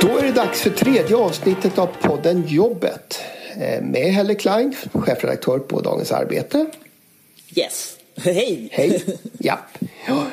[0.00, 3.20] Då är det dags för tredje avsnittet av podden Jobbet.
[3.60, 6.66] Eh, med Helle Klein, chefredaktör på Dagens Arbete.
[7.54, 7.96] Yes.
[8.16, 8.68] Hej!
[8.72, 9.04] Hej!
[9.38, 9.58] Ja.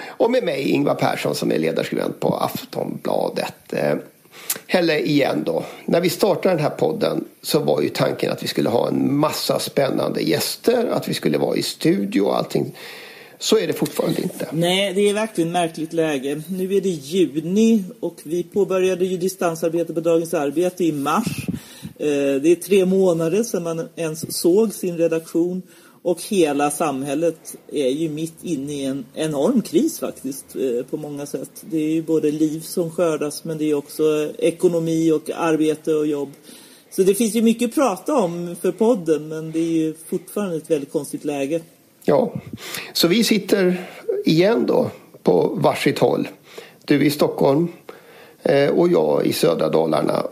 [0.08, 3.74] Och med mig Ingvar Persson som är ledarskribent på Aftonbladet.
[3.74, 3.96] Eh,
[4.68, 5.64] Helle igen då.
[5.86, 9.16] När vi startade den här podden så var ju tanken att vi skulle ha en
[9.16, 12.76] massa spännande gäster, att vi skulle vara i studio och allting.
[13.40, 14.50] Så är det fortfarande inte.
[14.52, 16.42] Nej, det är verkligen märkligt läge.
[16.50, 21.48] Nu är det juni och vi påbörjade ju distansarbete på Dagens Arbete i mars.
[22.00, 25.62] Eh, det är tre månader sedan man ens såg sin redaktion
[26.02, 31.26] och hela samhället är ju mitt inne i en enorm kris faktiskt eh, på många
[31.26, 31.52] sätt.
[31.62, 36.08] Det är ju både liv som skördas men det är också ekonomi och arbete och
[36.08, 36.30] jobb.
[36.92, 40.58] Så det finns ju mycket att prata om för podden men det är ju fortfarande
[40.58, 41.62] ett väldigt konstigt läge.
[42.08, 42.34] Ja,
[42.94, 43.88] så vi sitter
[44.26, 44.90] igen då
[45.24, 46.28] på varsitt håll.
[46.86, 47.68] Du i Stockholm
[48.44, 50.24] eh, och jag i södra Dalarna.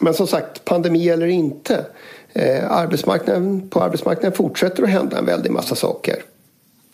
[0.00, 1.86] Men som sagt, pandemi eller inte.
[2.32, 6.22] Eh, arbetsmarknaden, på arbetsmarknaden fortsätter att hända en väldig massa saker.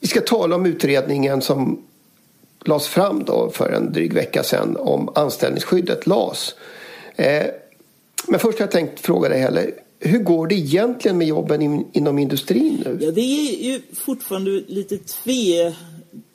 [0.01, 1.83] Vi ska tala om utredningen som
[2.65, 6.55] lades fram då för en dryg vecka sedan om anställningsskyddet, LAS.
[7.17, 7.47] Eh,
[8.29, 9.71] men först har jag tänkt fråga dig Helle,
[10.05, 12.99] hur går det egentligen med jobben in, inom industrin nu?
[13.01, 15.75] Ja, det är ju fortfarande lite tve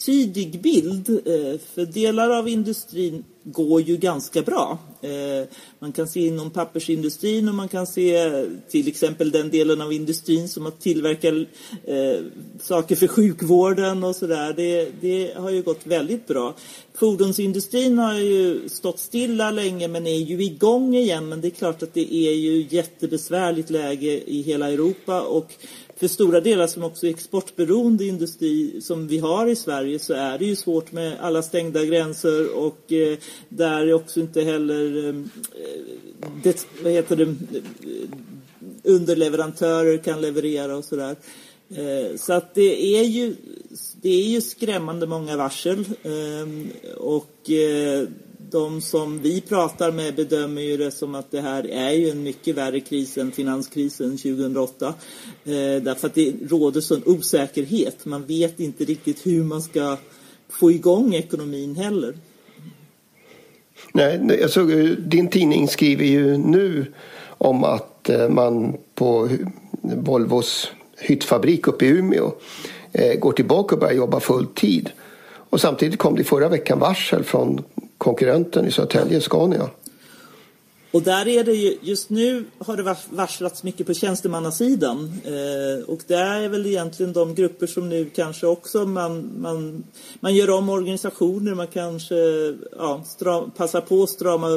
[0.06, 1.10] tvetydig bild.
[1.10, 4.78] Eh, för delar av industrin går ju ganska bra.
[5.02, 5.48] Eh,
[5.80, 8.30] man kan se inom pappersindustrin och man kan se
[8.70, 11.34] till exempel den delen av industrin som har tillverkat
[11.84, 12.24] eh,
[12.62, 14.54] saker för sjukvården och sådär.
[14.54, 16.56] Det, det har ju gått väldigt bra.
[16.94, 21.30] Fordonsindustrin har ju stått stilla länge men är ju igång igen.
[21.30, 25.54] Men det är klart att det är ju jättebesvärligt läge i hela Europa och
[26.00, 30.38] för stora delar som också är exportberoende industri som vi har i Sverige så är
[30.38, 33.18] det ju svårt med alla stängda gränser och eh,
[33.50, 35.16] där är också inte heller eh,
[36.44, 38.10] det, vad heter det, eh,
[38.84, 41.16] underleverantörer kan leverera och sådär.
[41.70, 43.36] Eh, så att det är ju
[44.02, 45.86] det är ju skrämmande många varsel
[46.98, 47.50] och
[48.52, 52.24] de som vi pratar med bedömer ju det som att det här är ju en
[52.24, 54.88] mycket värre kris än finanskrisen 2008.
[54.88, 54.94] Eh,
[55.82, 58.06] därför att det råder sån osäkerhet.
[58.06, 59.98] Man vet inte riktigt hur man ska
[60.50, 62.14] få igång ekonomin heller.
[63.94, 64.66] Nej, alltså,
[64.98, 66.86] din tidning skriver ju nu
[67.38, 69.30] om att eh, man på
[69.82, 72.32] Volvos hyttfabrik uppe i Umeå
[72.92, 74.90] eh, går tillbaka och börjar jobba full tid.
[75.50, 77.64] Och samtidigt kom det förra veckan varsel från
[78.00, 79.70] konkurrenten i Södertälje, Scania.
[80.92, 85.14] Och där är det ju, just nu har det varslats mycket på tjänstemannasidan.
[85.26, 89.84] Eh, och det är väl egentligen de grupper som nu kanske också man, man,
[90.20, 92.16] man gör om organisationer, man kanske
[92.78, 94.48] ja, stram, passar på att strama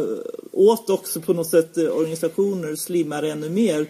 [0.53, 3.81] åt också på något sätt eh, organisationer, slimmar ännu mer.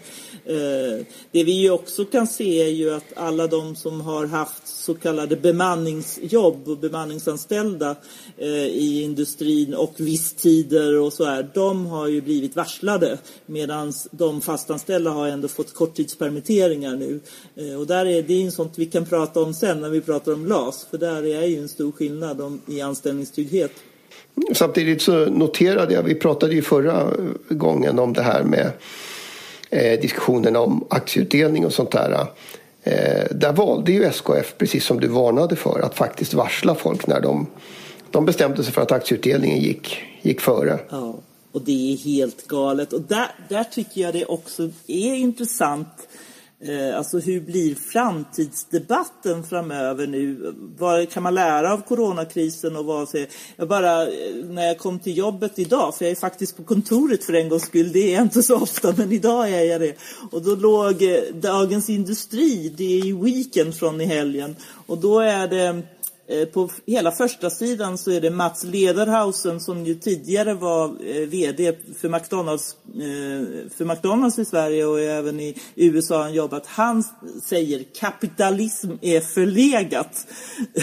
[0.45, 4.67] Eh, det vi ju också kan se är ju att alla de som har haft
[4.67, 7.95] så kallade bemanningsjobb och bemanningsanställda
[8.37, 14.41] eh, i industrin och visstider och så här, de har ju blivit varslade medan de
[14.41, 17.19] fastanställda har ändå fått korttidspermitteringar nu.
[17.55, 20.33] Eh, och där är det är sånt vi kan prata om sen när vi pratar
[20.33, 23.71] om LAS, för där är ju en stor skillnad om, i anställningstrygghet.
[24.53, 27.07] Samtidigt så noterade jag, vi pratade ju förra
[27.49, 28.71] gången om det här med
[29.69, 32.27] eh, diskussionen om aktieutdelning och sånt där.
[32.83, 37.21] Eh, där valde ju SKF, precis som du varnade för, att faktiskt varsla folk när
[37.21, 37.47] de,
[38.11, 40.79] de bestämde sig för att aktieutdelningen gick, gick före.
[40.89, 41.15] Ja,
[41.53, 42.93] och det är helt galet.
[42.93, 46.07] Och där, där tycker jag det också är intressant
[46.59, 50.53] eh, alltså hur blir framtidsdebatten framöver nu?
[50.77, 53.07] Vad kan man lära av coronakrisen och vad
[53.55, 57.23] jag bara eh, när jag kom till jobbet idag, för jag är faktiskt på kontoret
[57.23, 59.95] för en gångs skull, det är jag inte så ofta, men idag är jag det.
[60.31, 65.19] Och då låg eh, Dagens Industri, det är ju Weekend från i helgen, och då
[65.19, 65.81] är det
[66.27, 71.27] Eh, på hela första sidan så är det Mats Lederhausen som ju tidigare var eh,
[71.27, 76.65] VD för McDonalds, eh, för McDonalds i Sverige och även i USA har han jobbat.
[76.65, 77.03] Han
[77.43, 80.27] säger kapitalism är förlegat.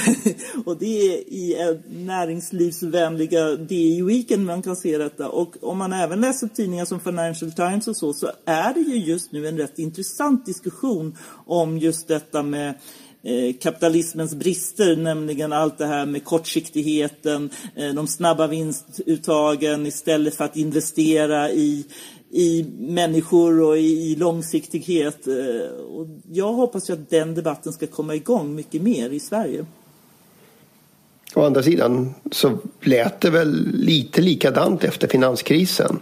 [0.64, 5.28] och det är i näringslivsvänliga DI Weekend man kan se detta.
[5.28, 8.96] Och om man även läser tidningar som Financial Times och så, så är det ju
[8.96, 12.74] just nu en rätt intressant diskussion om just detta med
[13.22, 20.44] Eh, kapitalismens brister, nämligen allt det här med kortsiktigheten, eh, de snabba vinstuttagen istället för
[20.44, 21.86] att investera i,
[22.30, 25.26] i människor och i, i långsiktighet.
[25.26, 29.66] Eh, och jag hoppas ju att den debatten ska komma igång mycket mer i Sverige.
[31.34, 36.00] Å andra sidan så lät det väl lite likadant efter finanskrisen.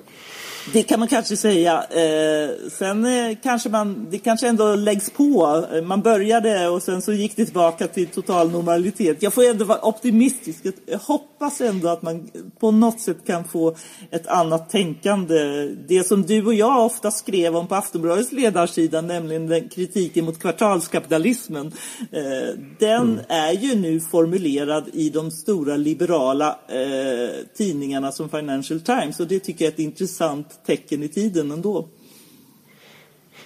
[0.72, 1.84] Det kan man kanske säga.
[1.90, 5.64] Eh, sen eh, kanske man, det kanske ändå läggs på.
[5.84, 9.22] Man började och sen så gick det tillbaka till total normalitet.
[9.22, 10.64] Jag får ändå vara optimistisk.
[10.86, 12.30] Jag hoppas ändå att man
[12.60, 13.76] på något sätt kan få
[14.10, 15.68] ett annat tänkande.
[15.88, 20.38] Det som du och jag ofta skrev om på Aftonbladets ledarsida, nämligen den kritiken mot
[20.38, 21.72] kvartalskapitalismen.
[22.12, 23.24] Eh, den mm.
[23.28, 29.40] är ju nu formulerad i de stora liberala eh, tidningarna som Financial Times och det
[29.40, 31.88] tycker jag är ett intressant tecken i tiden ändå.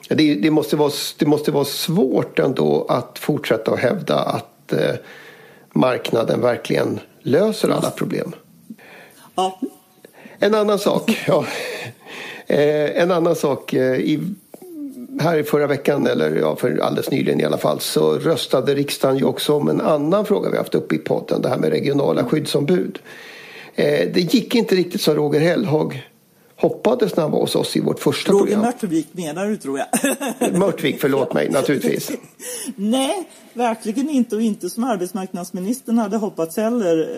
[0.09, 4.95] Det, det, måste vara, det måste vara svårt ändå att fortsätta att hävda att eh,
[5.73, 8.33] marknaden verkligen löser alla problem.
[9.35, 9.61] Ja.
[10.39, 11.25] En annan sak.
[11.27, 11.47] Ja.
[12.47, 13.73] Eh, en annan sak.
[13.75, 14.21] Eh, i,
[15.21, 19.19] här i förra veckan, eller ja, för alldeles nyligen i alla fall, så röstade riksdagen
[19.19, 21.43] ju också om en annan fråga vi haft uppe i podden.
[21.43, 22.99] Det här med regionala skyddsombud.
[23.75, 26.12] Eh, det gick inte riktigt som Roger Hellhag
[26.63, 28.61] hoppades när han var hos oss i vårt första Roger program.
[28.61, 29.89] Roger Mörtvik menar du tror jag.
[30.59, 32.11] Mörtvik, förlåt mig, naturligtvis.
[32.77, 37.09] Nej, verkligen inte och inte som arbetsmarknadsministern hade hoppats heller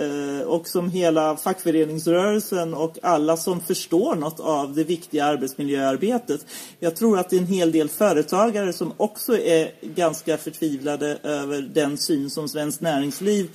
[0.41, 6.47] eh, och som hela fackföreningsrörelsen och alla som förstår något av det viktiga arbetsmiljöarbetet.
[6.81, 11.63] Jag tror att det är en hel del företagare som också är ganska förtvivlade över
[11.63, 13.51] den syn som Svenskt Näringsliv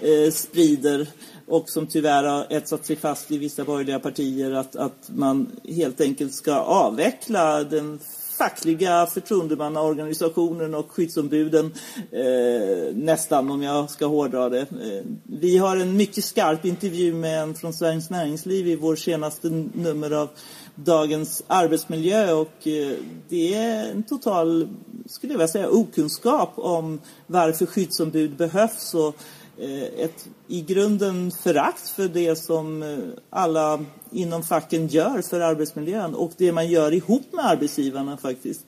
[0.00, 1.06] eh, sprider
[1.46, 6.00] och som tyvärr har etsat sig fast i vissa borgerliga partier att, att man helt
[6.00, 7.98] enkelt ska avveckla den
[8.38, 11.74] fackliga förtroendemannaorganisationen och skyddsombuden
[12.10, 14.60] eh, nästan om jag ska hårdra det.
[14.60, 19.48] Eh, vi har en mycket skarp intervju med en från Sveriges Näringsliv i vår senaste
[19.74, 20.28] nummer av
[20.74, 22.96] Dagens arbetsmiljö och eh,
[23.28, 24.68] det är en total,
[25.06, 29.16] skulle jag vilja säga, okunskap om varför skyddsombud behövs och
[29.58, 32.98] Eh, ett i grunden förakt för det som eh,
[33.30, 38.66] alla inom facken gör för arbetsmiljön och det man gör ihop med arbetsgivarna faktiskt.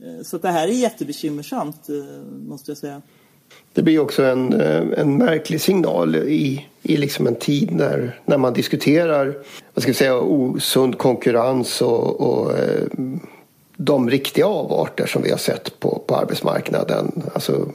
[0.00, 1.88] Eh, så det här är jättebekymmersamt
[2.48, 3.02] måste jag säga.
[3.72, 4.52] Det blir också en,
[4.96, 9.34] en märklig signal i, i liksom en tid när, när man diskuterar
[9.74, 12.52] vad ska jag säga, osund konkurrens och, och
[13.76, 17.22] de riktiga avarter som vi har sett på, på arbetsmarknaden.
[17.34, 17.68] Alltså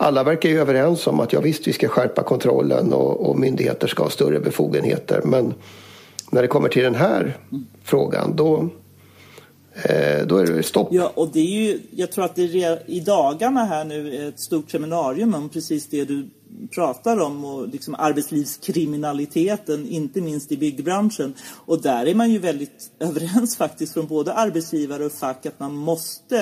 [0.00, 3.86] alla verkar ju överens om att ja visst, vi ska skärpa kontrollen och, och myndigheter
[3.86, 5.20] ska ha större befogenheter.
[5.24, 5.54] Men
[6.30, 7.36] när det kommer till den här
[7.82, 8.68] frågan då,
[9.82, 10.88] eh, då är det stopp.
[10.90, 14.28] Ja, och det är ju, jag tror att det är i dagarna här nu är
[14.28, 16.28] ett stort seminarium om precis det du
[16.74, 21.34] pratar om och liksom arbetslivskriminaliteten, inte minst i byggbranschen.
[21.66, 25.74] Och där är man ju väldigt överens faktiskt från både arbetsgivare och fack att man
[25.74, 26.38] måste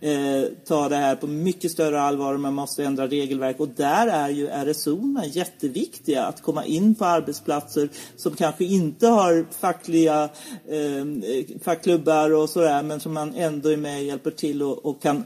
[0.00, 3.60] eh, ta det här på mycket större allvar och man måste ändra regelverk.
[3.60, 9.46] Och där är ju RSO jätteviktiga att komma in på arbetsplatser som kanske inte har
[9.60, 10.28] fackliga
[10.68, 15.02] eh, fackklubbar och sådär men som man ändå är med och hjälper till och, och
[15.02, 15.24] kan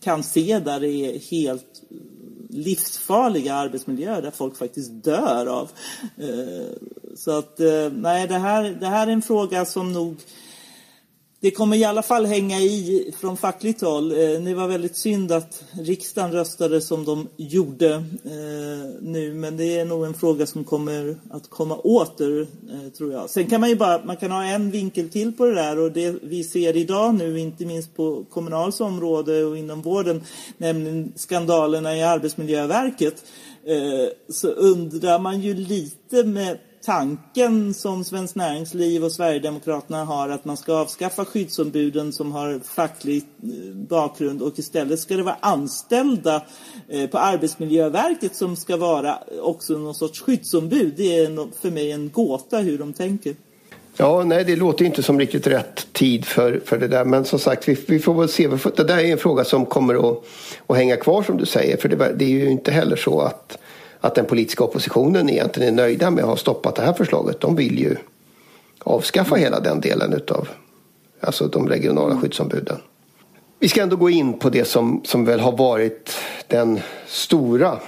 [0.00, 1.82] kan se där det är helt
[2.48, 5.70] livsfarliga arbetsmiljöer där folk faktiskt dör av.
[6.16, 6.72] Eh,
[7.16, 10.16] så att eh, nej, det här, det här är en fråga som nog
[11.40, 14.12] det kommer i alla fall hänga i från fackligt håll.
[14.12, 19.78] Eh, det var väldigt synd att riksdagen röstade som de gjorde eh, nu, men det
[19.78, 23.30] är nog en fråga som kommer att komma åter, eh, tror jag.
[23.30, 25.92] Sen kan man ju bara, man kan ha en vinkel till på det där och
[25.92, 30.22] det vi ser idag nu, inte minst på Kommunals område och inom vården,
[30.56, 33.24] nämligen skandalerna i Arbetsmiljöverket,
[34.28, 40.56] så undrar man ju lite med tanken som Svenskt Näringsliv och Sverigedemokraterna har att man
[40.56, 46.42] ska avskaffa skyddsombuden som har facklig eh, bakgrund och istället ska det vara anställda
[46.88, 50.94] eh, på Arbetsmiljöverket som ska vara också någon sorts skyddsombud.
[50.96, 53.34] Det är för mig en gåta hur de tänker.
[54.00, 57.04] Ja, nej, det låter inte som riktigt rätt tid för, för det där.
[57.04, 58.48] Men som sagt, vi, vi får väl se.
[58.76, 60.24] Det där är en fråga som kommer att,
[60.66, 61.76] att hänga kvar som du säger.
[61.76, 63.58] För det, det är ju inte heller så att
[64.00, 67.40] att den politiska oppositionen egentligen är nöjda med att ha stoppat det här förslaget.
[67.40, 67.96] De vill ju
[68.78, 70.48] avskaffa hela den delen utav
[71.20, 72.76] alltså de regionala skyddsombuden.
[73.58, 77.78] Vi ska ändå gå in på det som, som väl har varit den stora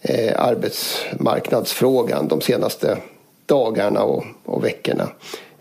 [0.00, 2.98] eh, arbetsmarknadsfrågan de senaste
[3.46, 5.08] dagarna och, och veckorna.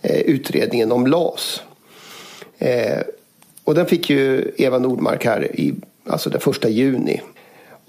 [0.02, 1.62] Eh, utredningen om LAS.
[2.58, 3.00] Eh,
[3.64, 5.74] och den fick ju Eva Nordmark här i
[6.06, 7.22] alltså den första juni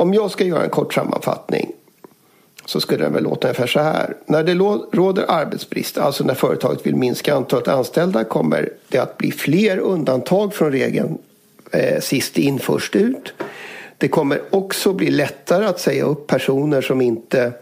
[0.03, 1.73] om jag ska göra en kort sammanfattning
[2.65, 4.17] så skulle den väl låta ungefär så här.
[4.27, 4.55] När det
[4.97, 10.55] råder arbetsbrist, alltså när företaget vill minska antalet anställda kommer det att bli fler undantag
[10.55, 11.19] från regeln
[11.71, 13.33] eh, sist in först ut.
[13.99, 17.53] Det kommer också bli lättare att säga upp personer som inte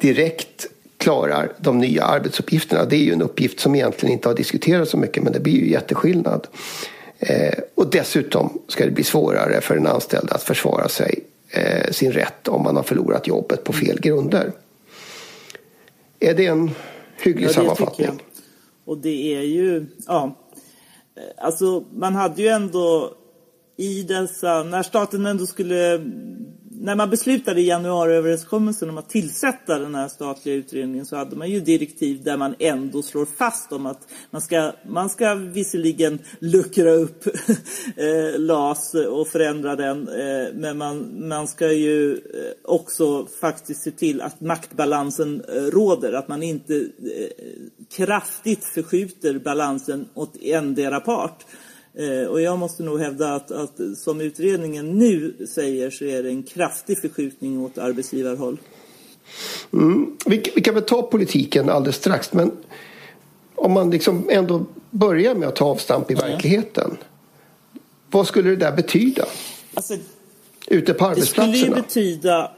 [0.00, 0.66] direkt
[0.98, 2.84] klarar de nya arbetsuppgifterna.
[2.84, 5.60] Det är ju en uppgift som egentligen inte har diskuterats så mycket men det blir
[5.60, 6.46] ju jätteskillnad.
[7.18, 11.24] Eh, och dessutom ska det bli svårare för en anställd att försvara sig
[11.56, 14.52] eh, sin rätt om man har förlorat jobbet på fel grunder.
[16.20, 16.70] Är det en
[17.22, 18.22] hygglig ja, sammanfattning?
[18.84, 20.36] Och det är ju, ja,
[21.36, 23.16] alltså man hade ju ändå
[23.76, 25.98] i dessa, när staten ändå skulle
[26.86, 31.50] när man beslutade i januariöverenskommelsen om att tillsätta den här statliga utredningen så hade man
[31.50, 36.90] ju direktiv där man ändå slår fast om att man ska, man ska visserligen luckra
[36.90, 37.26] upp
[37.96, 42.18] eh, LAS och förändra den eh, men man, man ska ju eh,
[42.62, 46.86] också faktiskt se till att maktbalansen råder, att man inte
[47.96, 51.44] kraftigt förskjuter balansen åt endera part.
[51.98, 56.28] Eh, och jag måste nog hävda att, att, som utredningen nu säger så är det
[56.28, 58.58] en kraftig förskjutning åt arbetsgivarhåll.
[59.72, 60.16] Mm.
[60.26, 62.50] Vi, vi, kan väl ta politiken alldeles strax men
[63.54, 66.20] om man liksom ändå börjar med att ta avstamp i ja.
[66.20, 66.96] verkligheten.
[68.10, 69.24] Vad skulle det där betyda?
[69.74, 69.94] Alltså,
[70.66, 71.52] Ute på arbetsplatserna?
[71.52, 72.50] Det skulle ju betyda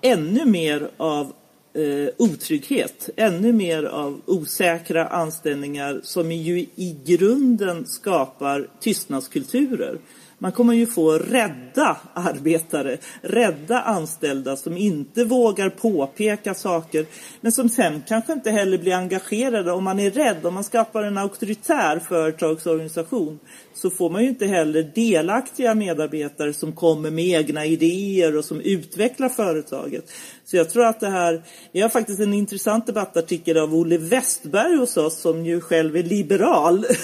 [0.00, 1.32] ännu mer av
[1.74, 9.98] eh, otrygghet, ännu mer av osäkra anställningar som ju i grunden skapar tystnadskulturer.
[10.42, 17.06] Man kommer ju få rädda arbetare, rädda anställda som inte vågar påpeka saker
[17.40, 19.72] men som sen kanske inte heller blir engagerade.
[19.72, 23.38] Om man är rädd, om man skapar en auktoritär företagsorganisation
[23.74, 28.60] så får man ju inte heller delaktiga medarbetare som kommer med egna idéer och som
[28.60, 30.04] utvecklar företaget.
[30.52, 31.42] Så jag tror att det här,
[31.72, 36.02] vi har faktiskt en intressant debattartikel av Olle Westberg hos oss som ju själv är
[36.02, 36.86] liberal.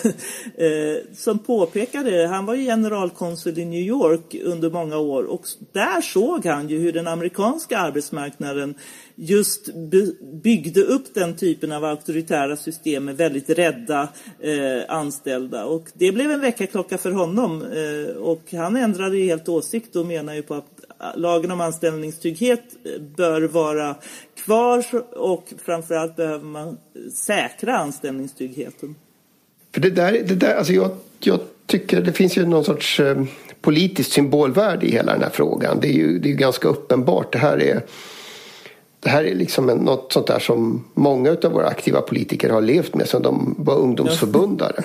[0.59, 6.01] Eh, som påpekade, han var ju generalkonsul i New York under många år och där
[6.01, 8.75] såg han ju hur den amerikanska arbetsmarknaden
[9.15, 9.75] just
[10.43, 14.09] byggde upp den typen av auktoritära system med väldigt rädda
[14.41, 15.65] eh, anställda.
[15.65, 20.35] Och det blev en väckarklocka för honom eh, och han ändrade helt åsikt och menar
[20.35, 20.78] ju på att
[21.15, 22.65] lagen om anställningstrygghet
[23.17, 23.97] bör vara
[24.45, 24.85] kvar
[25.17, 26.79] och framförallt behöver man
[27.15, 28.95] säkra anställningstryggheten.
[29.75, 30.91] För det där, det där, alltså jag,
[31.21, 33.25] jag tycker det finns ju någon sorts eh,
[33.61, 35.81] politiskt symbolvärde i hela den här frågan.
[35.81, 37.33] Det är ju, det är ganska uppenbart.
[37.33, 37.85] Det här är,
[39.01, 42.61] det här är liksom en, något sånt där som många av våra aktiva politiker har
[42.61, 44.85] levt med sedan de var ungdomsförbundare.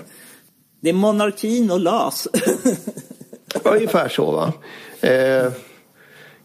[0.80, 2.28] Det är monarkin och LAS.
[3.64, 4.54] Ungefär så va.
[5.02, 5.52] Eh,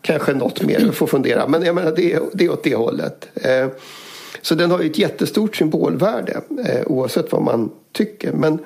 [0.02, 1.48] Kanske något mer, vi får fundera.
[1.48, 3.28] Men jag menar det, det är åt det hållet.
[3.34, 3.68] Eh,
[4.42, 8.32] så den har ju ett jättestort symbolvärde eh, oavsett vad man tycker.
[8.32, 8.58] Men,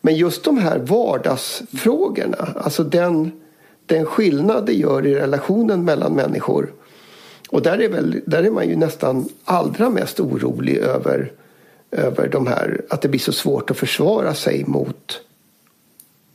[0.00, 3.32] men just de här vardagsfrågorna, alltså den,
[3.86, 6.72] den skillnad det gör i relationen mellan människor.
[7.48, 11.32] Och där är, väl, där är man ju nästan allra mest orolig över,
[11.90, 15.20] över de här, att det blir så svårt att försvara sig mot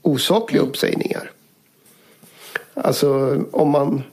[0.01, 1.32] osakliga uppsägningar.
[2.84, 4.03] Alltså om man,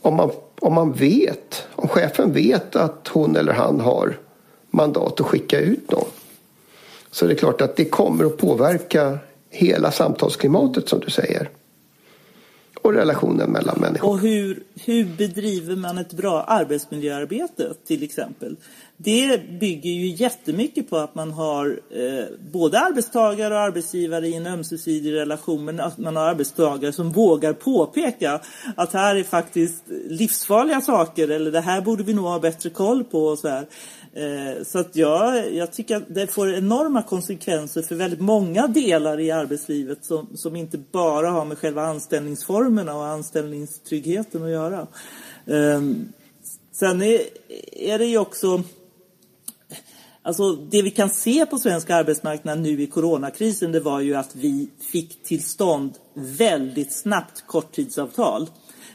[0.00, 0.30] om man,
[0.60, 4.18] om man vet, om chefen vet att hon eller han har
[4.70, 6.08] mandat att skicka ut någon.
[7.10, 9.18] Så det är klart att det kommer att påverka
[9.50, 11.50] hela samtalsklimatet som du säger.
[12.82, 14.08] Och relationen mellan människor.
[14.08, 18.56] Och hur, hur bedriver man ett bra arbetsmiljöarbete till exempel?
[19.04, 24.46] Det bygger ju jättemycket på att man har eh, både arbetstagare och arbetsgivare i en
[24.46, 28.40] ömsesidig relation men att man har arbetstagare som vågar påpeka
[28.76, 33.04] att här är faktiskt livsfarliga saker eller det här borde vi nog ha bättre koll
[33.04, 33.66] på och så här.
[34.14, 39.20] Eh, så att jag, jag tycker att det får enorma konsekvenser för väldigt många delar
[39.20, 44.86] i arbetslivet som, som inte bara har med själva anställningsformerna och anställningstryggheten att göra.
[45.46, 45.82] Eh,
[46.72, 47.20] sen är,
[47.72, 48.62] är det ju också
[50.24, 54.36] Alltså det vi kan se på svensk arbetsmarknad nu i coronakrisen det var ju att
[54.36, 58.48] vi fick till stånd väldigt snabbt korttidsavtal.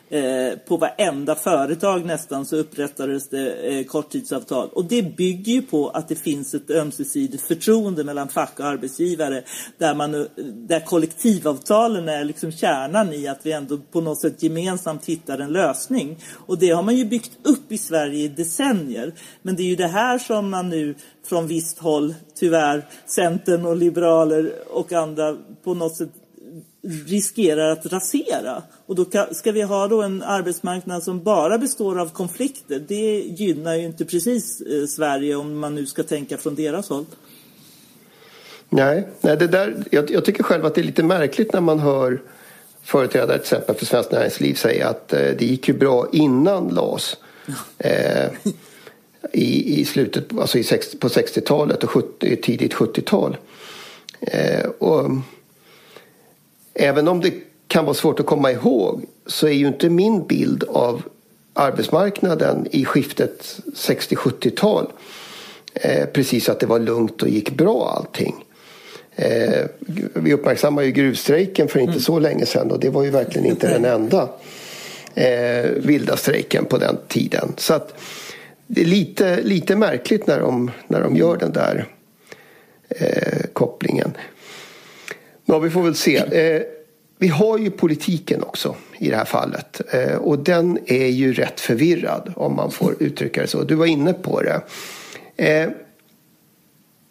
[0.10, 4.70] Eh, på varenda företag nästan så upprättades det eh, korttidsavtal.
[4.70, 9.44] Och det bygger ju på att det finns ett ömsesidigt förtroende mellan fack och arbetsgivare
[9.78, 14.44] där, man, eh, där kollektivavtalen är liksom kärnan i att vi ändå på något sätt
[14.44, 16.18] gemensamt hittar en lösning.
[16.34, 19.14] Och det har man ju byggt upp i Sverige i decennier.
[19.42, 20.96] Men det är ju det här som man nu
[21.26, 26.10] från visst håll, tyvärr, Centern och liberaler och andra på något sätt
[26.88, 28.64] riskerar att rasera.
[28.86, 32.80] Och då ska vi ha då en arbetsmarknad som bara består av konflikter.
[32.88, 37.06] Det gynnar ju inte precis eh, Sverige om man nu ska tänka från deras håll.
[38.70, 41.80] Nej, nej det där, jag, jag tycker själv att det är lite märkligt när man
[41.80, 42.22] hör
[42.84, 47.18] företrädare till exempel för Svenskt Näringsliv säga att eh, det gick ju bra innan LAS.
[47.78, 48.30] Eh,
[49.34, 53.38] i, i slutet alltså i 60, på 60-talet och 70, tidigt 70-tal.
[54.22, 55.12] Eh, och
[56.78, 57.34] även om det
[57.68, 61.04] kan vara svårt att komma ihåg så är ju inte min bild av
[61.54, 64.88] arbetsmarknaden i skiftet 60-70-tal
[65.74, 68.46] eh, precis att det var lugnt och gick bra allting.
[69.16, 69.66] Eh,
[70.14, 72.02] vi uppmärksammar ju gruvstrejken för inte mm.
[72.02, 74.30] så länge sedan och det var ju verkligen inte den enda
[75.16, 77.54] eh, vilda strejken på den tiden.
[77.58, 77.94] Så att
[78.68, 81.86] det är lite, lite märkligt när de, när de gör den där
[82.90, 84.14] eh, kopplingen.
[85.50, 86.18] Ja, vi får väl se.
[86.18, 86.62] Eh,
[87.20, 91.60] vi har ju politiken också i det här fallet eh, och den är ju rätt
[91.60, 93.64] förvirrad om man får uttrycka det så.
[93.64, 94.62] Du var inne på det.
[95.38, 95.70] Eh,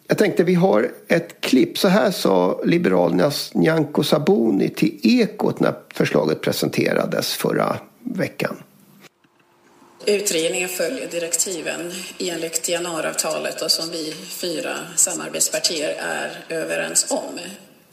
[0.07, 1.77] jag tänkte vi har ett klipp.
[1.77, 8.57] Så här sa Liberalernas Nyamko Sabuni till Ekot när förslaget presenterades förra veckan.
[10.05, 17.39] Utredningen följer direktiven enligt januariavtalet och som vi fyra samarbetspartier är överens om.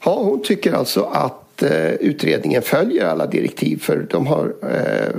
[0.05, 5.17] Ja, hon tycker alltså att eh, utredningen följer alla direktiv för de har, eh,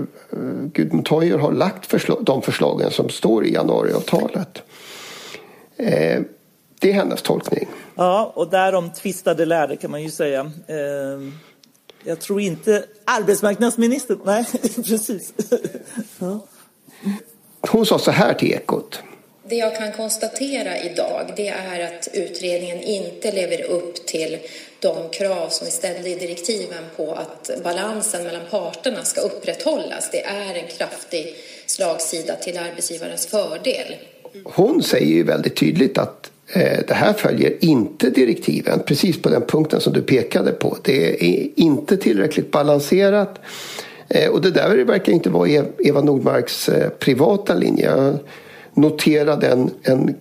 [0.73, 4.61] Gudmund Toijer har lagt förslag, de förslagen som står i januariavtalet.
[5.77, 6.21] Eh,
[6.79, 7.67] det är hennes tolkning.
[7.95, 10.51] Ja, och därom tvistade lärde kan man ju säga.
[10.67, 11.31] Eh,
[12.03, 15.33] jag tror inte arbetsmarknadsministern, nej precis.
[16.19, 16.39] ja.
[17.71, 19.03] Hon sa så här till Ekot.
[19.49, 24.37] Det jag kan konstatera idag det är att utredningen inte lever upp till
[24.85, 30.09] de krav som vi ställde i direktiven på att balansen mellan parterna ska upprätthållas.
[30.11, 33.95] Det är en kraftig slagsida till arbetsgivarens fördel.
[34.43, 39.41] Hon säger ju väldigt tydligt att eh, det här följer inte direktiven, precis på den
[39.41, 40.77] punkten som du pekade på.
[40.83, 43.39] Det är inte tillräckligt balanserat.
[44.09, 47.85] Eh, och det där verkar inte vara e- Eva Nordmarks eh, privata linje.
[47.85, 48.17] Jag
[48.73, 50.15] noterade en, en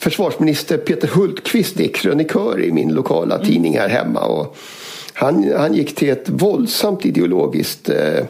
[0.00, 3.46] försvarsminister Peter Hultqvist är krönikör i min lokala mm.
[3.46, 4.20] tidning här hemma.
[4.20, 4.56] Och
[5.12, 8.24] han, han gick till ett våldsamt ideologiskt eh,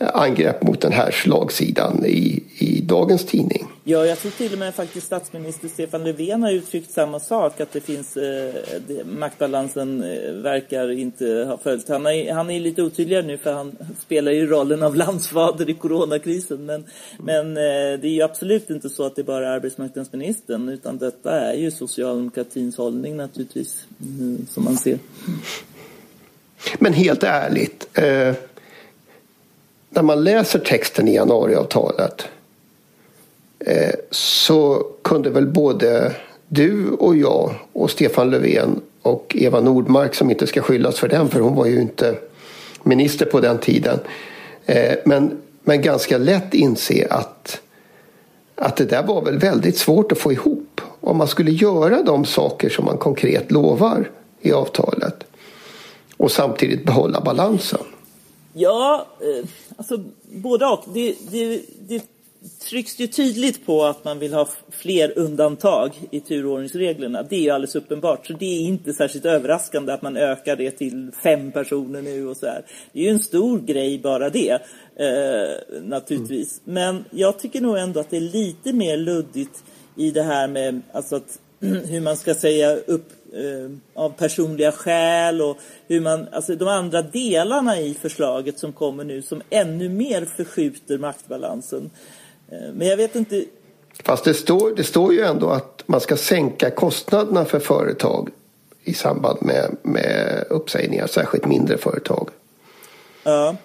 [0.00, 3.66] angrepp mot den här slagsidan i, i dagens tidning.
[3.84, 7.72] Ja, jag tror till och med faktiskt statsminister Stefan Löfven har uttryckt samma sak, att
[7.72, 8.54] det finns eh,
[8.86, 11.88] det, maktbalansen eh, verkar inte ha följt.
[11.88, 15.74] Han är, han är lite otydligare nu för han spelar ju rollen av landsfader i
[15.74, 16.66] coronakrisen.
[16.66, 16.84] Men,
[17.18, 21.40] men eh, det är ju absolut inte så att det bara är arbetsmarknadsministern, utan detta
[21.40, 24.98] är ju socialdemokratins hållning naturligtvis, mm, som man ser.
[26.78, 28.34] Men helt ärligt, eh,
[29.90, 32.24] när man läser texten i januariavtalet
[33.58, 36.16] eh, så kunde väl både
[36.48, 41.28] du och jag och Stefan Löfven och Eva Nordmark som inte ska skyllas för den
[41.28, 42.16] för hon var ju inte
[42.82, 43.98] minister på den tiden.
[44.66, 47.60] Eh, men, men ganska lätt inse att,
[48.54, 52.24] att det där var väl väldigt svårt att få ihop om man skulle göra de
[52.24, 55.24] saker som man konkret lovar i avtalet
[56.16, 57.80] och samtidigt behålla balansen.
[58.52, 60.84] Ja, eh, alltså både och.
[60.94, 62.04] Det, det, det
[62.68, 67.22] trycks ju tydligt på att man vill ha fler undantag i turordningsreglerna.
[67.22, 68.26] Det är ju alldeles uppenbart.
[68.26, 72.36] Så det är inte särskilt överraskande att man ökar det till fem personer nu och
[72.36, 72.64] så här.
[72.92, 74.52] Det är ju en stor grej bara det,
[74.96, 76.60] eh, naturligtvis.
[76.66, 76.74] Mm.
[76.74, 79.64] Men jag tycker nog ändå att det är lite mer luddigt
[79.96, 81.38] i det här med alltså att,
[81.88, 85.56] hur man ska säga upp eh, av personliga skäl och
[85.88, 90.98] hur man, alltså de andra delarna i förslaget som kommer nu som ännu mer förskjuter
[90.98, 91.90] maktbalansen.
[92.48, 93.44] Eh, men jag vet inte.
[94.04, 98.30] Fast det står, det står ju ändå att man ska sänka kostnaderna för företag
[98.84, 102.28] i samband med, med uppsägningar, särskilt mindre företag.
[103.22, 103.56] Ja,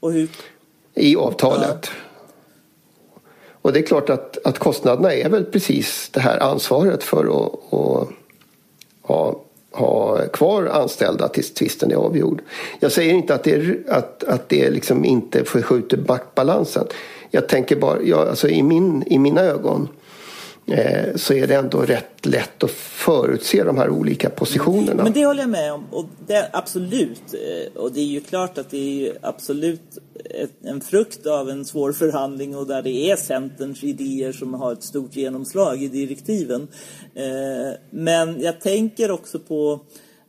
[0.00, 0.28] och hur?
[0.94, 1.90] I avtalet.
[1.90, 2.07] Ja.
[3.68, 7.74] Och det är klart att, att kostnaderna är väl precis det här ansvaret för att,
[7.74, 8.08] att
[9.02, 9.40] ha,
[9.72, 12.42] ha kvar anställda tills tvisten är avgjord.
[12.80, 16.86] Jag säger inte att det, att, att det liksom inte förskjuter maktbalansen.
[17.30, 19.88] Jag tänker bara, jag, alltså i, min, i mina ögon
[20.70, 25.02] Eh, så är det ändå rätt lätt att förutse de här olika positionerna.
[25.02, 25.84] Men det håller jag med om.
[25.90, 27.22] Och det, absolut.
[27.34, 31.64] Eh, och det är ju klart att det är absolut ett, en frukt av en
[31.64, 36.68] svår förhandling och där det är Centerns idéer som har ett stort genomslag i direktiven.
[37.14, 39.80] Eh, men jag tänker också på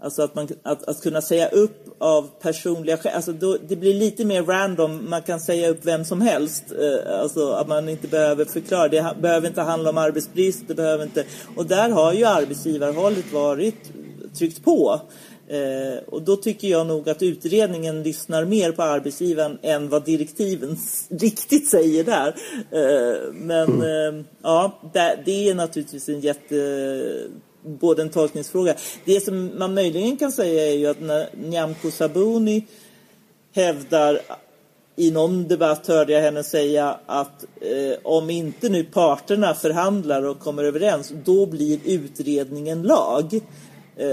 [0.02, 3.94] Alltså att, man, att, att kunna säga upp av personliga skäl, alltså då, det blir
[3.94, 6.64] lite mer random, man kan säga upp vem som helst.
[6.72, 11.04] Eh, alltså att man inte behöver förklara, det behöver inte handla om arbetsbrist, det behöver
[11.04, 11.24] inte...
[11.56, 13.92] Och där har ju arbetsgivarhållet varit
[14.38, 15.02] tryckt på.
[15.50, 20.78] Eh, och då tycker jag nog att utredningen lyssnar mer på arbetsgivaren än vad direktiven
[21.10, 22.36] riktigt säger där.
[22.72, 24.20] Eh, men mm.
[24.20, 26.56] eh, ja, det, det, är naturligtvis en jätte
[27.64, 28.76] både en tolkningsfråga.
[29.06, 32.68] Det som man möjligen kan säga är ju att när Nyamko Sabuni
[33.54, 34.22] hävdar
[35.00, 40.40] i någon debatt hörde jag henne säga att eh, om inte nu parterna förhandlar och
[40.40, 43.34] kommer överens, då blir utredningen lag.
[43.98, 44.08] Eh,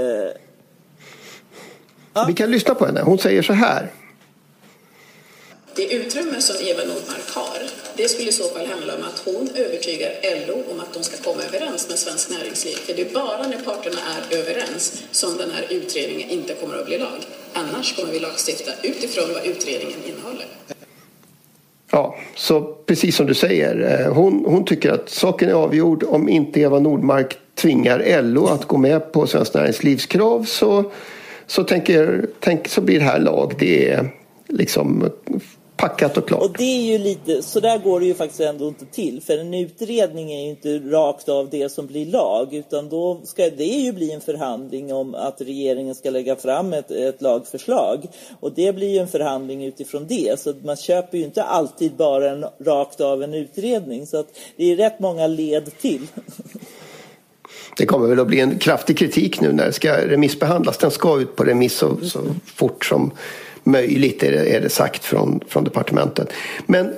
[2.15, 2.25] ja.
[2.29, 3.03] Vi kan lyssna på henne.
[3.03, 3.93] Hon säger så här.
[5.77, 7.59] Det utrymme som Eva Nordmark har,
[7.97, 10.11] det skulle i så fall handla om att hon övertygar
[10.47, 12.75] LO om att de ska komma överens med Svenskt Näringsliv.
[12.75, 16.87] För det är bara när parterna är överens som den här utredningen inte kommer att
[16.87, 17.21] bli lag.
[17.53, 20.47] Annars kommer vi lagstifta utifrån vad utredningen innehåller.
[21.91, 24.01] Ja, så precis som du säger.
[24.01, 26.05] Eh, hon, hon tycker att saken är avgjord.
[26.05, 30.93] Om inte Eva Nordmark tvingar LO att gå med på Svenskt Näringslivs krav så,
[31.47, 33.55] så, tänker, tänk, så blir det här lag.
[33.59, 34.09] Det är
[34.49, 35.11] liksom
[35.77, 36.43] packat och klart.
[36.43, 39.23] Och det är ju lite, så där går det ju faktiskt ändå inte till.
[39.23, 42.55] För en utredning är ju inte rakt av det som blir lag.
[42.55, 46.91] Utan då ska det ju bli en förhandling om att regeringen ska lägga fram ett,
[46.91, 48.07] ett lagförslag.
[48.41, 50.41] Och det blir ju en förhandling utifrån det.
[50.41, 54.07] Så man köper ju inte alltid bara en, rakt av en utredning.
[54.07, 56.07] Så att det är rätt många led till.
[57.77, 60.79] Det kommer väl att bli en kraftig kritik nu när det ska remissbehandlas.
[60.79, 63.13] Den ska ut på remiss så, så fort som
[63.67, 66.33] möjligt är det, är det sagt från, från departementet.
[66.67, 66.95] Men,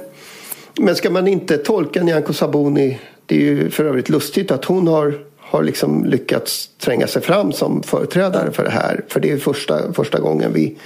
[0.78, 4.88] men ska man inte tolka Nyamko Sabuni, det är ju för övrigt lustigt att hon
[4.88, 5.14] har
[5.50, 9.04] har liksom lyckats tränga sig fram som företrädare för det här.
[9.08, 10.76] För det är första, första gången vi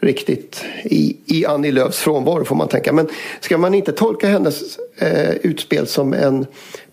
[0.00, 2.92] riktigt i, i Annie Lööfs frånvaro får man tänka.
[2.92, 3.08] Men
[3.40, 6.46] ska man inte tolka hennes eh, utspel som en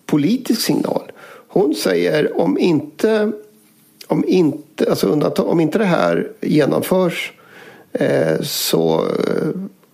[0.06, 1.12] politisk signal?
[1.48, 3.32] Hon säger om inte,
[4.06, 7.32] om inte, alltså om inte det här genomförs
[8.42, 9.48] så eh,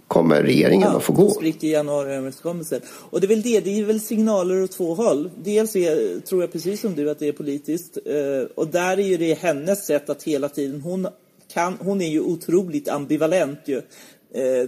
[0.09, 1.31] kommer regeringen ja, att få gå.
[1.31, 2.81] spricker januariöverenskommelsen.
[3.11, 5.31] Och det är väl det, det är väl signaler åt två håll.
[5.45, 7.99] Dels är, tror jag precis som du att det är politiskt.
[8.07, 11.09] Eh, och där är ju det hennes sätt att hela tiden, hon,
[11.53, 13.83] kan, hon är ju otroligt ambivalent ju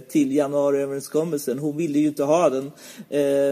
[0.09, 1.59] till januariöverenskommelsen.
[1.59, 2.71] Hon ville ju inte ha den,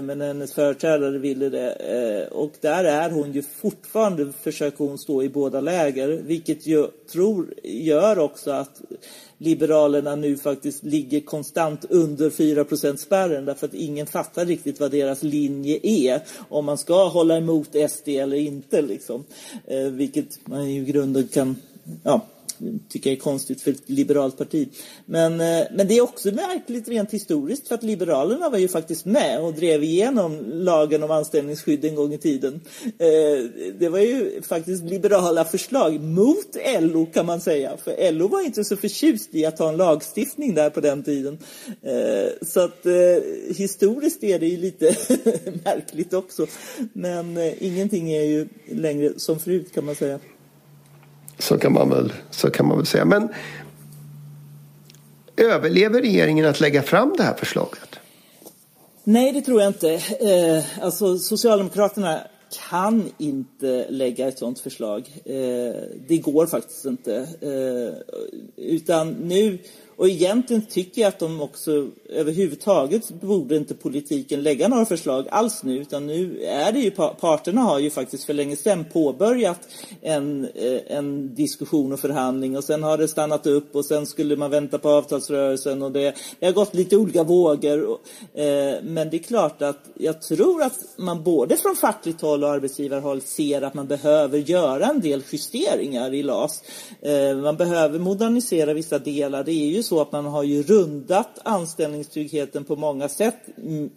[0.05, 2.27] men hennes företrädare ville det.
[2.31, 7.53] Och där är hon ju fortfarande, försöker hon stå i båda läger, vilket jag tror
[7.63, 8.81] gör också att
[9.37, 15.23] Liberalerna nu faktiskt ligger konstant under 4% spärren därför att ingen fattar riktigt vad deras
[15.23, 16.21] linje är.
[16.49, 19.23] Om man ska hålla emot SD eller inte liksom.
[19.67, 21.55] Eh, vilket man i grunden kan
[22.03, 22.21] ja,
[22.89, 24.69] tycker jag är konstigt för ett liberalt parti.
[25.05, 29.05] Men, eh, men det är också märkligt rent historiskt för att Liberalerna var ju faktiskt
[29.05, 32.61] med och drev igenom lagen om anställningsskydd en gång i tiden.
[32.85, 33.43] Eh,
[33.79, 37.77] det var ju faktiskt liberala förslag mot LO kan man säga.
[37.83, 41.37] För LO var inte så förtjust i att ha en lagstiftning där på den tiden.
[41.81, 42.85] Eh, så att
[43.55, 44.85] historiskt är det ju lite
[45.63, 46.47] märkligt också.
[46.93, 50.19] Men ingenting är ju längre som förut kan man säga.
[51.39, 53.05] Så kan man väl, så kan man väl säga.
[53.05, 53.29] Men
[55.37, 57.99] överlever regeringen att lägga fram det här förslaget?
[59.03, 59.93] Nej, det tror jag inte.
[59.93, 62.19] Eh, alltså, Socialdemokraterna
[62.69, 65.09] kan inte lägga ett sådant förslag.
[65.25, 65.75] Eh,
[66.07, 67.15] det går faktiskt inte.
[67.41, 68.15] Eh,
[68.55, 69.57] utan nu
[69.95, 75.63] och egentligen tycker jag att de också överhuvudtaget borde inte politiken lägga några förslag alls
[75.63, 79.59] nu utan nu är det ju parterna har ju faktiskt för länge sedan påbörjat
[80.01, 84.35] en, eh, en diskussion och förhandling och sen har det stannat upp och sen skulle
[84.35, 87.99] man vänta på avtalsrörelsen och det, det har gått lite olika vågor.
[88.33, 88.45] Eh,
[88.83, 93.21] men det är klart att jag tror att man både från fackligt håll och arbetsgivarhåll
[93.21, 96.63] ser att man behöver göra en del justeringar i LAS.
[97.01, 99.43] Eh, man behöver modernisera vissa delar.
[99.43, 103.37] Det är ju så att man har ju rundat anställningstryggheten på många sätt.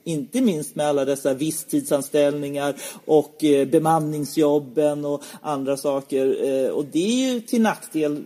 [0.04, 2.74] Inte minst med alla dessa visstidsanställningar
[3.04, 6.44] och eh, bemanningsjobben och andra saker.
[6.44, 8.24] Eh, och det är ju till nackdel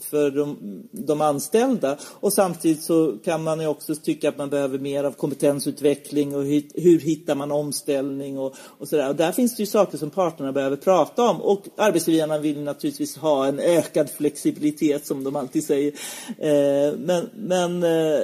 [0.00, 0.56] för de,
[0.90, 1.96] de anställda.
[2.02, 6.44] Och samtidigt så kan man ju också tycka att man behöver mer av kompetensutveckling och
[6.44, 9.08] hur, hur hittar man omställning och, och sådär.
[9.08, 11.40] Och där finns det ju saker som parterna behöver prata om.
[11.40, 15.92] Och arbetsgivarna vill naturligtvis ha en ökad flexibilitet som de alltid säger.
[16.38, 18.20] Eh, Eh, men men eh,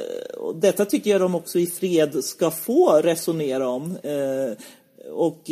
[0.54, 3.96] detta tycker jag de också i fred ska få resonera om.
[4.02, 4.56] Eh,
[5.12, 5.50] och,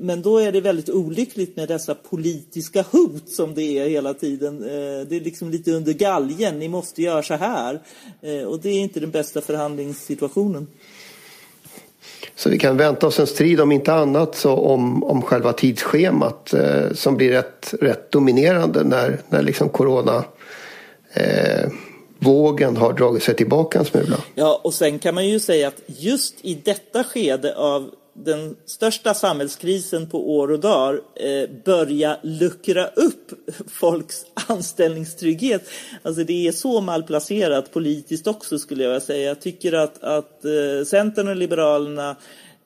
[0.00, 4.60] men då är det väldigt olyckligt med dessa politiska hot som det är hela tiden.
[5.08, 7.80] Det är liksom lite under galgen, ni måste göra så här.
[8.46, 10.66] Och det är inte den bästa förhandlingssituationen.
[12.34, 16.54] Så vi kan vänta oss en strid om inte annat så om, om själva tidsschemat
[16.54, 20.24] eh, som blir rätt, rätt dominerande när, när liksom corona
[21.12, 21.70] eh,
[22.24, 24.16] vågen har dragit sig tillbaka en smula.
[24.34, 29.14] Ja, och sen kan man ju säga att just i detta skede av den största
[29.14, 33.30] samhällskrisen på år och dagar eh, börja luckra upp
[33.70, 35.68] folks anställningstrygghet.
[36.02, 39.28] Alltså det är så malplacerat politiskt också skulle jag vilja säga.
[39.28, 42.16] Jag tycker att, att eh, Centern och Liberalerna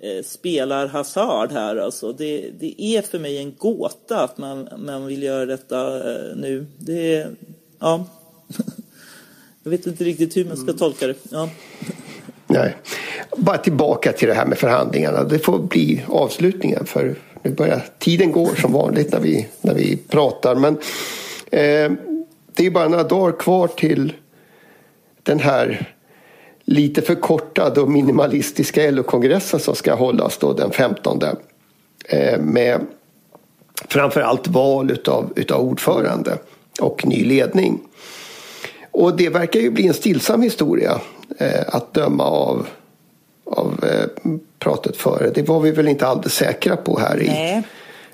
[0.00, 1.76] eh, spelar hasard här.
[1.76, 6.36] Alltså det, det är för mig en gåta att man, man vill göra detta eh,
[6.36, 6.66] nu.
[6.78, 7.26] Det
[7.78, 8.04] ja.
[9.66, 11.14] Jag vet inte riktigt hur man ska tolka det.
[11.30, 11.48] Ja.
[12.46, 12.76] Nej.
[13.36, 15.24] Bara tillbaka till det här med förhandlingarna.
[15.24, 19.96] Det får bli avslutningen för nu börjar tiden går som vanligt när vi, när vi
[19.96, 20.54] pratar.
[20.54, 20.74] Men
[21.50, 21.92] eh,
[22.52, 24.12] det är bara några dagar kvar till
[25.22, 25.92] den här
[26.64, 31.22] lite förkortade och minimalistiska LO-kongressen som ska hållas då den 15.
[32.08, 32.80] Eh, med
[33.88, 36.38] framförallt val utav, utav ordförande
[36.80, 37.80] och ny ledning.
[38.96, 41.00] Och det verkar ju bli en stillsam historia
[41.38, 42.68] eh, att döma av,
[43.44, 45.30] av eh, pratet före.
[45.30, 47.62] Det var vi väl inte alldeles säkra på här i,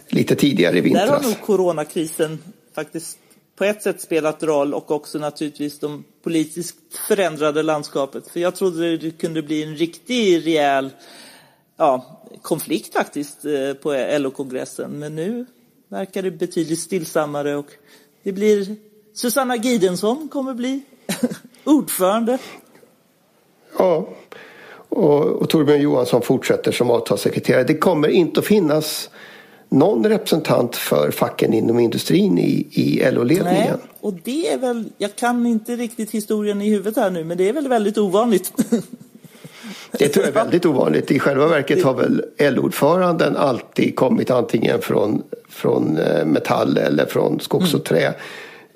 [0.09, 1.09] lite tidigare i vintras.
[1.09, 2.39] Där har nog coronakrisen
[2.75, 3.19] faktiskt
[3.57, 6.77] på ett sätt spelat roll och också naturligtvis de politiskt
[7.09, 8.29] förändrade landskapet.
[8.29, 10.91] För jag trodde det kunde bli en riktig rejäl
[11.77, 14.91] ja, konflikt faktiskt eh, på LO-kongressen.
[14.91, 15.47] Men nu
[15.89, 17.67] verkar det betydligt stillsammare och
[18.23, 18.77] det blir
[19.15, 20.83] Susanna Gidensson kommer bli
[21.65, 22.39] ordförande.
[23.79, 24.09] Ja,
[24.89, 27.65] och, och Torbjörn Johansson fortsätter som avtalssekreterare.
[27.65, 29.11] Det kommer inte att finnas
[29.69, 33.79] någon representant för facken inom industrin i, i LO-ledningen.
[33.81, 37.39] Nej, och det är väl, jag kan inte riktigt historien i huvudet här nu, men
[37.39, 38.53] det är väl väldigt ovanligt.
[39.99, 41.11] Det tror jag är väldigt ovanligt.
[41.11, 47.41] I själva verket har väl LO-ordföranden alltid kommit antingen från, från eh, Metall eller från
[47.41, 48.15] Skogs och Trä.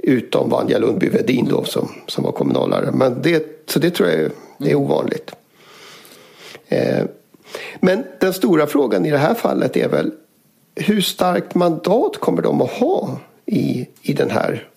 [0.09, 2.90] Utom Vanja Lundby Wedin då som, som var kommunalare.
[2.92, 5.31] Men det, så det tror jag är, är ovanligt.
[6.69, 7.05] Eh,
[7.81, 10.12] men den stora frågan i det här fallet är väl
[10.75, 14.69] hur starkt mandat kommer de att ha i, i, den här,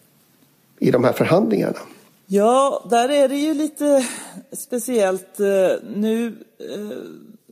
[0.80, 1.80] i de här förhandlingarna?
[2.26, 4.06] Ja, där är det ju lite
[4.52, 6.36] speciellt eh, nu.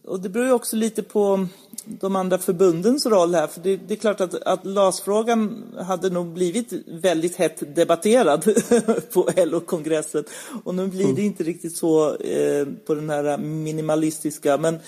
[0.07, 1.47] Och det beror ju också lite på
[1.85, 3.47] de andra förbundens roll här.
[3.47, 8.43] För det, det är klart att, att LAS-frågan hade nog blivit väldigt hett debatterad
[9.13, 10.23] på LO-kongressen.
[10.63, 11.23] Och nu blir det mm.
[11.23, 14.57] inte riktigt så eh, på den här minimalistiska.
[14.57, 14.79] Men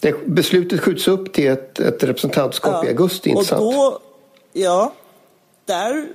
[0.00, 4.00] det, beslutet skjuts upp till ett, ett representantskap ja, i augusti, inte och då,
[4.52, 4.92] Ja,
[5.64, 6.06] där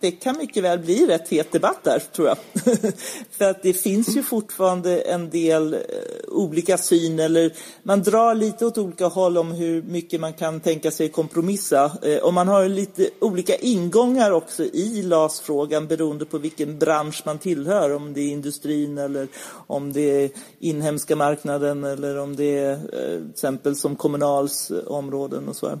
[0.00, 2.36] det kan mycket väl bli rätt het debatt där, tror jag.
[3.30, 5.80] För att det finns ju fortfarande en del eh,
[6.28, 10.90] olika syn, eller man drar lite åt olika håll om hur mycket man kan tänka
[10.90, 11.92] sig kompromissa.
[12.02, 17.38] Eh, och man har lite olika ingångar också i LAS-frågan beroende på vilken bransch man
[17.38, 17.94] tillhör.
[17.94, 19.28] Om det är industrin eller
[19.66, 22.78] om det är inhemska marknaden eller om det är eh,
[23.20, 25.68] till exempel som Kommunals eh, områden och så.
[25.68, 25.78] Här.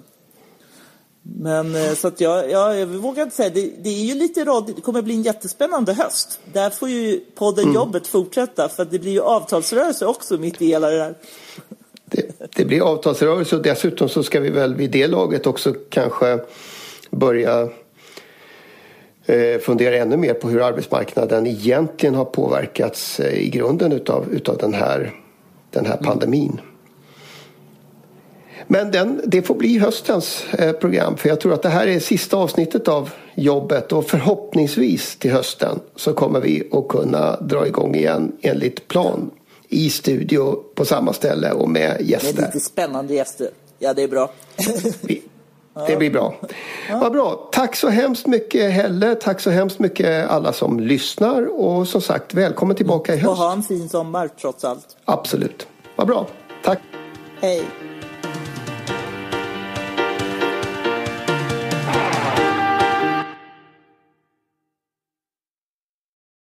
[1.36, 4.44] Men eh, så att jag, jag, jag vågar inte säga, det, det är ju lite
[4.44, 6.40] rad, det kommer bli en jättespännande höst.
[6.52, 7.74] Där får ju podden mm.
[7.74, 11.14] Jobbet fortsätta för det blir ju avtalsrörelse också mitt i hela det där.
[12.04, 16.38] Det, det, blir avtalsrörelse och dessutom så ska vi väl vid det laget också kanske
[17.10, 17.68] börja
[19.26, 24.58] eh, fundera ännu mer på hur arbetsmarknaden egentligen har påverkats eh, i grunden utav, utav
[24.58, 25.14] den här,
[25.70, 26.60] den här pandemin.
[28.70, 32.00] Men den, det får bli höstens eh, program för jag tror att det här är
[32.00, 37.94] sista avsnittet av jobbet och förhoppningsvis till hösten så kommer vi att kunna dra igång
[37.94, 39.30] igen enligt plan
[39.68, 42.34] i studio på samma ställe och med gäster.
[42.34, 43.50] Med lite spännande gäster.
[43.78, 44.30] Ja, det är bra.
[45.86, 46.34] Det blir bra.
[46.88, 46.98] Ja.
[46.98, 47.48] Vad bra.
[47.52, 49.14] Tack så hemskt mycket Helle.
[49.14, 51.60] Tack så hemskt mycket alla som lyssnar.
[51.60, 53.30] Och som sagt, välkommen tillbaka i höst.
[53.30, 54.96] Och ha en fin sommar trots allt.
[55.04, 55.66] Absolut.
[55.96, 56.26] Vad bra.
[56.64, 56.78] Tack.
[57.40, 57.64] Hej.